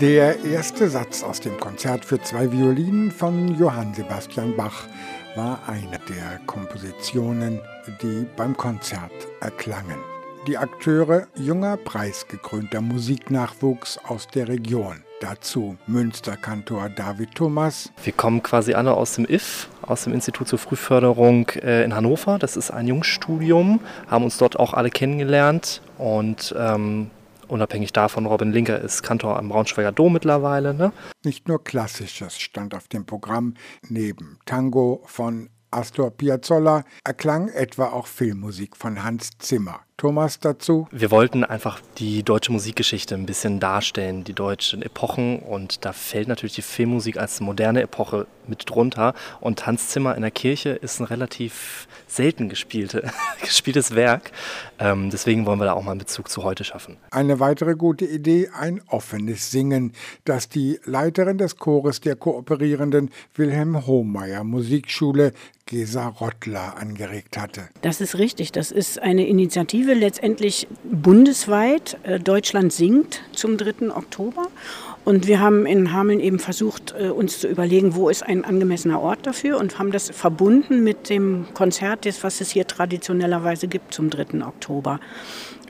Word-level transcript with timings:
Der 0.00 0.44
erste 0.44 0.90
Satz 0.90 1.22
aus 1.22 1.40
dem 1.40 1.58
Konzert 1.58 2.04
für 2.04 2.20
zwei 2.20 2.52
Violinen 2.52 3.10
von 3.10 3.58
Johann 3.58 3.94
Sebastian 3.94 4.54
Bach 4.54 4.84
war 5.36 5.58
eine 5.66 5.98
der 6.10 6.38
Kompositionen, 6.44 7.60
die 8.02 8.26
beim 8.36 8.54
Konzert 8.54 9.10
erklangen. 9.40 9.96
Die 10.46 10.58
Akteure 10.58 11.28
junger, 11.34 11.78
preisgekrönter 11.78 12.82
Musiknachwuchs 12.82 13.98
aus 14.06 14.28
der 14.28 14.48
Region. 14.48 15.02
Dazu 15.22 15.78
Münsterkantor 15.86 16.90
David 16.90 17.34
Thomas. 17.34 17.90
Wir 18.04 18.12
kommen 18.12 18.42
quasi 18.42 18.74
alle 18.74 18.92
aus 18.92 19.14
dem 19.14 19.24
IF, 19.24 19.70
aus 19.80 20.04
dem 20.04 20.12
Institut 20.12 20.46
zur 20.46 20.58
Frühförderung 20.58 21.48
äh, 21.62 21.84
in 21.84 21.94
Hannover. 21.94 22.38
Das 22.38 22.58
ist 22.58 22.70
ein 22.70 22.86
Jungstudium, 22.86 23.80
haben 24.08 24.24
uns 24.24 24.36
dort 24.36 24.58
auch 24.58 24.74
alle 24.74 24.90
kennengelernt 24.90 25.80
und 25.96 26.54
ähm, 26.58 27.10
unabhängig 27.48 27.92
davon, 27.92 28.26
Robin 28.26 28.52
Linker 28.52 28.80
ist 28.80 29.02
Kantor 29.02 29.38
am 29.38 29.48
Braunschweiger 29.48 29.92
Dom 29.92 30.12
mittlerweile. 30.12 30.74
Ne? 30.74 30.92
Nicht 31.24 31.48
nur 31.48 31.62
Klassisches 31.62 32.38
stand 32.38 32.74
auf 32.74 32.88
dem 32.88 33.06
Programm. 33.06 33.54
Neben 33.88 34.38
Tango 34.44 35.02
von 35.06 35.50
Astor 35.70 36.10
Piazzolla 36.10 36.84
erklang 37.04 37.48
etwa 37.48 37.86
auch 37.86 38.06
Filmmusik 38.06 38.76
von 38.76 39.02
Hans 39.02 39.30
Zimmer. 39.38 39.80
Thomas 39.96 40.40
dazu? 40.40 40.88
Wir 40.90 41.10
wollten 41.10 41.42
einfach 41.42 41.80
die 41.96 42.22
deutsche 42.22 42.52
Musikgeschichte 42.52 43.14
ein 43.14 43.24
bisschen 43.24 43.60
darstellen, 43.60 44.24
die 44.24 44.34
deutschen 44.34 44.82
Epochen. 44.82 45.38
Und 45.38 45.86
da 45.86 45.94
fällt 45.94 46.28
natürlich 46.28 46.54
die 46.54 46.62
Filmmusik 46.62 47.16
als 47.16 47.40
moderne 47.40 47.80
Epoche 47.80 48.26
mit 48.46 48.68
drunter. 48.68 49.14
Und 49.40 49.66
Hans 49.66 49.88
Zimmer 49.88 50.14
in 50.14 50.20
der 50.20 50.30
Kirche 50.30 50.70
ist 50.70 51.00
ein 51.00 51.04
relativ 51.04 51.88
selten 52.06 52.50
gespielte, 52.50 53.10
gespieltes 53.40 53.94
Werk. 53.94 54.32
Ähm, 54.78 55.08
deswegen 55.08 55.46
wollen 55.46 55.60
wir 55.60 55.64
da 55.64 55.72
auch 55.72 55.82
mal 55.82 55.92
einen 55.92 56.00
Bezug 56.00 56.28
zu 56.28 56.44
heute 56.44 56.64
schaffen. 56.64 56.98
Eine 57.10 57.40
weitere 57.40 57.74
gute 57.74 58.04
Idee, 58.04 58.50
ein 58.52 58.82
offenes 58.88 59.50
Singen, 59.50 59.94
das 60.26 60.50
die 60.50 60.78
Leiterin 60.84 61.38
des 61.38 61.56
Chores 61.56 62.02
der 62.02 62.16
kooperierenden 62.16 63.10
Wilhelm 63.34 63.86
Hohmeier 63.86 64.44
Musikschule 64.44 65.32
Gesa 65.68 66.06
Rottler 66.06 66.76
angeregt 66.78 67.36
hatte. 67.36 67.68
Das 67.82 68.00
ist 68.00 68.18
richtig. 68.18 68.52
Das 68.52 68.70
ist 68.70 69.00
eine 69.00 69.26
Initiative 69.26 69.85
letztendlich 69.94 70.66
bundesweit. 70.84 71.98
Äh, 72.02 72.20
Deutschland 72.20 72.72
singt 72.72 73.22
zum 73.32 73.56
3. 73.56 73.90
Oktober. 73.94 74.48
Und 75.04 75.28
wir 75.28 75.38
haben 75.38 75.66
in 75.66 75.92
Hameln 75.92 76.18
eben 76.18 76.40
versucht, 76.40 76.94
äh, 76.98 77.10
uns 77.10 77.38
zu 77.38 77.48
überlegen, 77.48 77.94
wo 77.94 78.08
ist 78.08 78.24
ein 78.24 78.44
angemessener 78.44 79.00
Ort 79.00 79.26
dafür 79.26 79.58
und 79.58 79.78
haben 79.78 79.92
das 79.92 80.10
verbunden 80.10 80.82
mit 80.82 81.08
dem 81.08 81.46
Konzert, 81.54 82.06
was 82.22 82.40
es 82.40 82.50
hier 82.50 82.66
traditionellerweise 82.66 83.68
gibt 83.68 83.94
zum 83.94 84.10
3. 84.10 84.44
Oktober. 84.44 84.98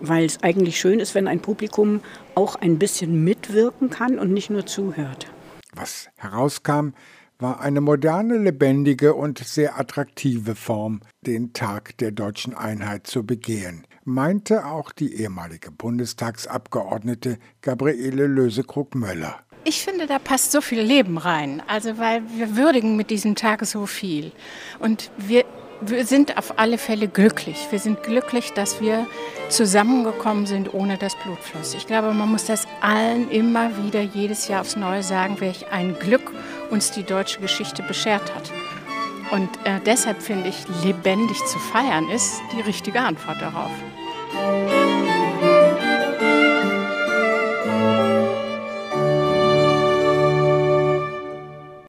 Weil 0.00 0.24
es 0.24 0.42
eigentlich 0.42 0.80
schön 0.80 1.00
ist, 1.00 1.14
wenn 1.14 1.28
ein 1.28 1.40
Publikum 1.40 2.00
auch 2.34 2.56
ein 2.56 2.78
bisschen 2.78 3.24
mitwirken 3.24 3.90
kann 3.90 4.18
und 4.18 4.32
nicht 4.32 4.50
nur 4.50 4.66
zuhört. 4.66 5.26
Was 5.74 6.08
herauskam, 6.16 6.92
war 7.38 7.60
eine 7.60 7.80
moderne, 7.80 8.38
lebendige 8.38 9.14
und 9.14 9.38
sehr 9.38 9.78
attraktive 9.78 10.54
Form, 10.54 11.00
den 11.26 11.52
Tag 11.52 11.98
der 11.98 12.10
deutschen 12.10 12.54
Einheit 12.54 13.06
zu 13.06 13.24
begehen, 13.24 13.86
meinte 14.06 14.66
auch 14.66 14.92
die 14.92 15.14
ehemalige 15.14 15.70
Bundestagsabgeordnete 15.70 17.38
Gabriele 17.60 18.26
Lösekrug-Möller. 18.26 19.40
Ich 19.64 19.82
finde, 19.82 20.06
da 20.06 20.18
passt 20.18 20.52
so 20.52 20.60
viel 20.60 20.80
Leben 20.80 21.18
rein. 21.18 21.62
Also, 21.66 21.98
weil 21.98 22.22
wir 22.36 22.56
würdigen 22.56 22.96
mit 22.96 23.10
diesem 23.10 23.34
Tag 23.34 23.66
so 23.66 23.86
viel. 23.86 24.32
Und 24.78 25.10
wir 25.18 25.44
wir 25.80 26.06
sind 26.06 26.38
auf 26.38 26.58
alle 26.58 26.78
Fälle 26.78 27.08
glücklich. 27.08 27.66
Wir 27.70 27.78
sind 27.78 28.02
glücklich, 28.02 28.52
dass 28.52 28.80
wir 28.80 29.06
zusammengekommen 29.48 30.46
sind, 30.46 30.72
ohne 30.72 30.96
das 30.96 31.14
Blutfluss. 31.16 31.74
Ich 31.74 31.86
glaube, 31.86 32.12
man 32.12 32.30
muss 32.30 32.46
das 32.46 32.66
allen 32.80 33.30
immer 33.30 33.70
wieder 33.84 34.00
jedes 34.00 34.48
Jahr 34.48 34.62
aufs 34.62 34.76
Neue 34.76 35.02
sagen, 35.02 35.40
welch 35.40 35.70
ein 35.70 35.98
Glück 35.98 36.32
uns 36.70 36.90
die 36.90 37.02
deutsche 37.02 37.40
Geschichte 37.40 37.82
beschert 37.82 38.34
hat. 38.34 38.50
Und 39.30 39.48
äh, 39.64 39.80
deshalb 39.84 40.22
finde 40.22 40.48
ich, 40.48 40.56
lebendig 40.84 41.44
zu 41.44 41.58
feiern 41.58 42.08
ist 42.08 42.40
die 42.56 42.60
richtige 42.60 43.00
Antwort 43.00 43.40
darauf. 43.42 43.72
Música 44.32 44.85